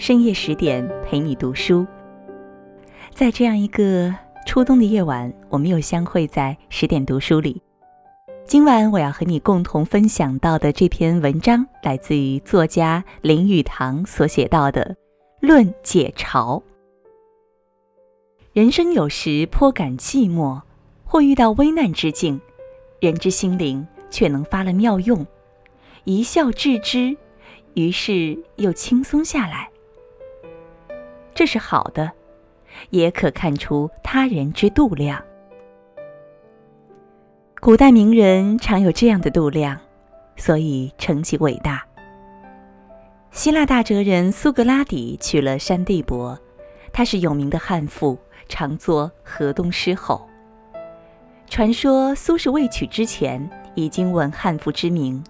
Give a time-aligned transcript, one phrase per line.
[0.00, 1.86] 深夜十点陪你读书。
[3.12, 4.14] 在这样一个
[4.46, 7.60] 初冬的夜晚，我们又相会在十点读书里。
[8.46, 14.96] 今晚我要和你共同分享到的这篇文章，来自于作家林语堂所写到的
[15.46, 16.58] 《论解嘲》。
[18.54, 20.62] 人生有时颇感寂寞，
[21.04, 22.40] 或遇到危难之境，
[23.00, 25.26] 人之心灵却能发了妙用，
[26.04, 27.14] 一笑置之，
[27.74, 29.68] 于是又轻松下来。
[31.40, 32.12] 这是好的，
[32.90, 35.24] 也可看出他人之度量。
[37.62, 39.80] 古代名人常有这样的度量，
[40.36, 41.82] 所以成其伟大。
[43.30, 46.38] 希腊大哲人苏格拉底娶了山地伯，
[46.92, 50.28] 他是有名的悍妇，常作河东狮吼。
[51.48, 55.24] 传说苏轼未娶之前已经闻悍妇之名，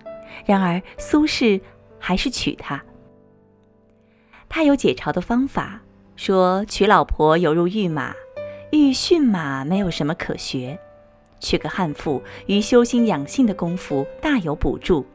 [0.44, 1.60] 然而苏轼
[2.00, 2.82] 还是娶她。
[4.48, 5.80] 他有解嘲的方法，
[6.20, 8.14] 说娶老婆犹如御马，
[8.72, 10.78] 欲驯马没有什么可学。
[11.38, 15.06] 娶个悍妇，于修心养性的功夫大有补助。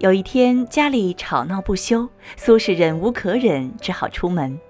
[0.00, 2.06] 有一天家里吵闹不休，
[2.36, 4.60] 苏轼忍无可忍，只好出门。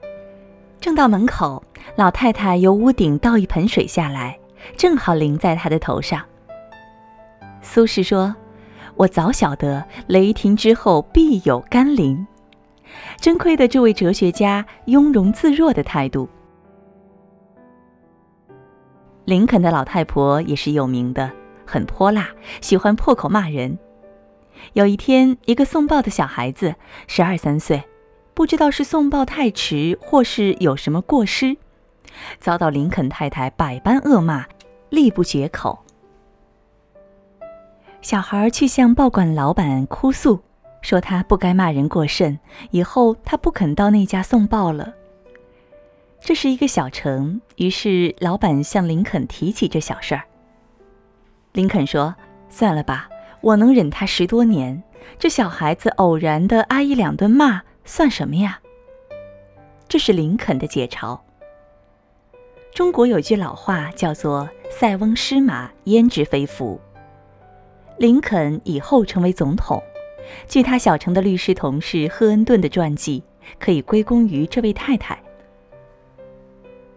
[0.80, 1.64] 正到门口，
[1.96, 4.38] 老太太由屋顶倒一盆水下来，
[4.76, 6.24] 正好淋在他的头上。
[7.60, 8.36] 苏轼说
[8.94, 12.24] ：“我早晓得雷霆之后必有甘霖。”
[13.20, 16.28] 真亏得这位哲学家雍容自若的态度。
[19.24, 21.30] 林肯的老太婆也是有名的，
[21.64, 22.28] 很泼辣，
[22.60, 23.78] 喜欢破口骂人。
[24.74, 26.74] 有一天，一个送报的小孩子，
[27.06, 27.84] 十二三岁，
[28.34, 31.56] 不知道是送报太迟，或是有什么过失，
[32.38, 34.46] 遭到林肯太太百般恶骂，
[34.90, 35.80] 力不绝口。
[38.02, 40.42] 小孩去向报馆老板哭诉，
[40.84, 42.38] 说他不该骂人过甚，
[42.70, 44.92] 以后他不肯到那家送报了。
[46.20, 50.24] 这是一个小城，于是老板向林肯提起这小事儿。
[51.52, 52.14] 林肯说
[52.50, 53.08] ：“算了吧，
[53.40, 54.82] 我能忍他十多年，
[55.18, 58.60] 这小孩子偶然的挨一两顿骂，算什么呀？”
[59.88, 61.18] 这是林肯的解嘲。
[62.74, 66.78] 中国有句老话叫做“塞翁失马，焉知非福”。
[67.96, 69.82] 林肯以后成为总统，
[70.48, 73.22] 据他小城的律师同事赫恩顿的传记，
[73.58, 75.18] 可以归功于这位太太。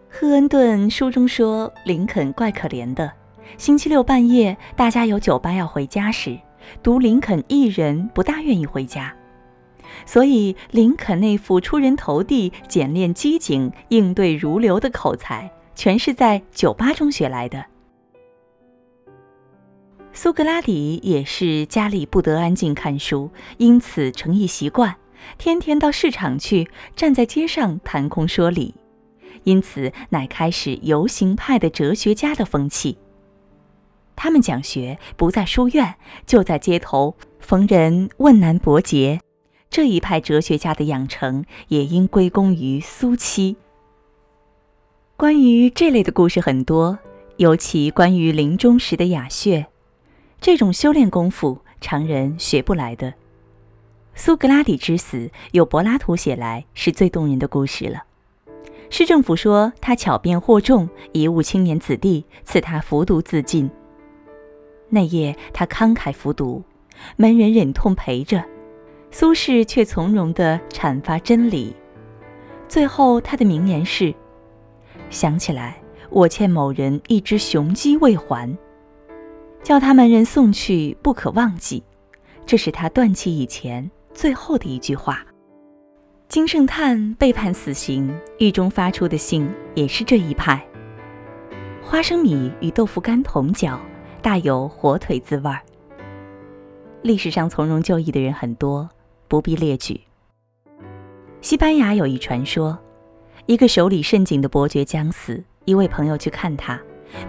[0.08, 3.12] 赫恩顿书中说，林肯怪可怜的。
[3.56, 6.38] 星期六半夜，大家有酒吧要回家时，
[6.82, 9.14] 独林肯一人不大愿意回家。
[10.04, 17.64] 所以，林肯那副出人头地、简练机警、应对如流的口才，全是在酒吧中学来的。
[20.20, 24.96] 苏格拉底也是家里不得安静看书，因此成一习惯，
[25.38, 28.74] 天天到市场去，站在街上谈空说理。
[29.44, 32.98] 因此，乃开始游行派的哲学家的风气。
[34.16, 35.94] 他们讲学不在书院，
[36.26, 39.20] 就在街头，逢人问难驳诘。
[39.70, 43.54] 这一派哲学家的养成，也应归功于苏七。
[45.16, 46.98] 关于这类的故事很多，
[47.36, 49.64] 尤其关于临终时的雅穴，
[50.40, 53.12] 这种修炼功夫，常人学不来的。
[54.14, 58.04] 苏格拉底之死，由柏拉图写来，是最动人的故事了。
[58.90, 63.68] 市政府说他巧辩惑众，贻误青年子弟，赐他服毒自尽。
[64.88, 66.62] 那夜他慷慨服毒，
[67.16, 68.42] 门人忍痛陪着，
[69.10, 71.74] 苏轼却从容地阐发真理。
[72.68, 74.14] 最后他的名言是
[75.10, 78.56] ：“想起来，我欠某人一只雄鸡未还，
[79.68, 81.84] 叫他们人送去，不可忘记。”
[82.46, 85.22] 这是他断气以前最后的一句话。
[86.26, 90.66] 金圣叹被判死刑，狱中发出的信也是这一派。
[91.82, 93.78] 花生米与豆腐干同嚼，
[94.22, 95.60] 大有火腿滋味儿。
[97.02, 98.88] 历史上从容就义的人很多，
[99.28, 100.00] 不必列举。
[101.42, 102.78] 西班牙有一传说，
[103.44, 106.80] 一个手里甚紧的伯爵将死，一位朋友去看他，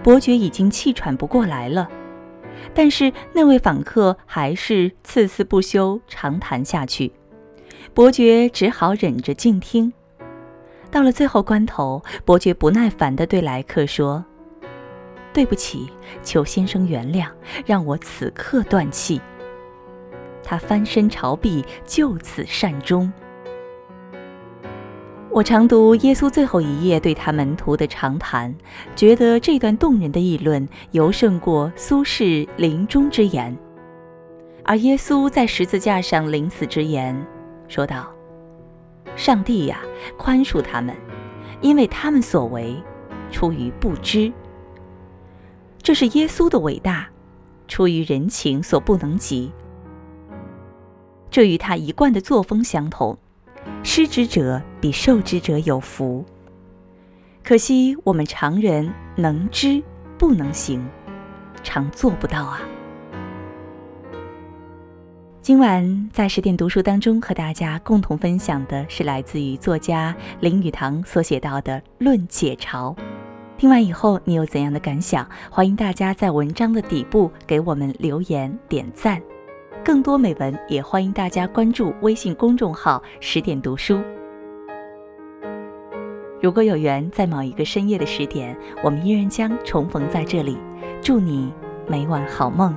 [0.02, 1.86] 伯爵已经气喘不过来了，
[2.74, 7.12] 但是那位访客还是次次不休长谈下去。
[7.92, 9.92] 伯爵只好忍着静听。
[10.90, 14.24] 到了最后关头，伯爵不耐烦地对来客说
[15.32, 15.88] ：“对不起，
[16.22, 17.28] 求先生原谅，
[17.64, 19.20] 让我此刻断气。”
[20.42, 23.12] 他翻身朝壁，就此善终。
[25.32, 28.52] 我常读耶稣最后一页对他门徒的长谈，
[28.96, 33.56] 觉得这段动人的议论尤胜过苏轼临终之言。
[34.64, 37.16] 而耶稣在十字架上临死之言。
[37.68, 38.10] 说道
[39.14, 39.78] ：“上帝呀，
[40.18, 40.96] 宽恕他们，
[41.60, 42.76] 因为他们所为
[43.30, 44.32] 出于不知。
[45.80, 47.08] 这是耶稣的伟大，
[47.68, 49.52] 出于人情所不能及。
[51.30, 53.16] 这与他一贯的作风相同，
[53.84, 56.24] 失职者比受之者有福。
[57.42, 59.82] 可惜我们常人能知
[60.18, 60.86] 不能行，
[61.62, 62.60] 常做不到啊。
[65.42, 72.94] 今晚在十点读书当中，和大家共同分享的是来自于作家林语堂所写到的《论解嘲》。
[73.56, 75.28] 听完以后，你有怎样的感想？
[75.50, 79.20] 欢迎大家在文章的底部给我们留言点赞。
[79.82, 83.98] 更多美文，也欢迎大家关注微信公众号“十点读书”。
[86.42, 90.56] 如果有缘，在某一个深夜的十点，我们依然将重逢在这里。
[91.02, 91.52] 祝你
[91.86, 92.74] 每晚好梦。